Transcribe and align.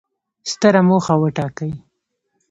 ستره 0.51 0.81
موخه 0.89 1.15
وټاکئ! 1.21 1.71